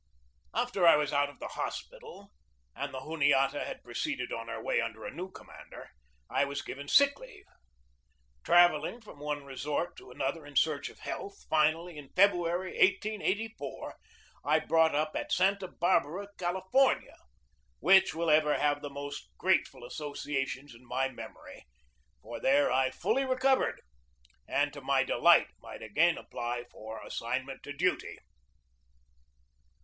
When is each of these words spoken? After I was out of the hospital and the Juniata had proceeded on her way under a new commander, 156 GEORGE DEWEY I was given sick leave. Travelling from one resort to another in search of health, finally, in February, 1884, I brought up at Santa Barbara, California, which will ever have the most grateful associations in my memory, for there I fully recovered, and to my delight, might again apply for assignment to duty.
After 0.55 0.87
I 0.87 0.95
was 0.95 1.13
out 1.13 1.29
of 1.29 1.37
the 1.37 1.49
hospital 1.49 2.31
and 2.75 2.91
the 2.91 3.01
Juniata 3.01 3.63
had 3.63 3.83
proceeded 3.83 4.33
on 4.33 4.47
her 4.47 4.59
way 4.59 4.81
under 4.81 5.05
a 5.05 5.13
new 5.13 5.29
commander, 5.29 5.91
156 6.25 6.27
GEORGE 6.33 6.33
DEWEY 6.33 6.41
I 6.41 6.45
was 6.49 6.61
given 6.63 6.87
sick 6.87 7.19
leave. 7.19 7.45
Travelling 8.43 9.01
from 9.01 9.19
one 9.19 9.45
resort 9.45 9.95
to 9.97 10.09
another 10.09 10.43
in 10.43 10.55
search 10.55 10.89
of 10.89 10.97
health, 11.01 11.45
finally, 11.51 11.99
in 11.99 12.09
February, 12.15 12.71
1884, 12.79 13.95
I 14.43 14.57
brought 14.59 14.95
up 14.95 15.15
at 15.15 15.31
Santa 15.31 15.67
Barbara, 15.67 16.29
California, 16.39 17.17
which 17.77 18.15
will 18.15 18.31
ever 18.31 18.55
have 18.57 18.81
the 18.81 18.89
most 18.89 19.29
grateful 19.37 19.85
associations 19.85 20.73
in 20.73 20.83
my 20.83 21.09
memory, 21.09 21.67
for 22.23 22.39
there 22.39 22.71
I 22.71 22.89
fully 22.89 23.23
recovered, 23.23 23.79
and 24.47 24.73
to 24.73 24.81
my 24.81 25.03
delight, 25.03 25.49
might 25.61 25.83
again 25.83 26.17
apply 26.17 26.63
for 26.71 27.03
assignment 27.05 27.61
to 27.61 27.73
duty. 27.73 28.17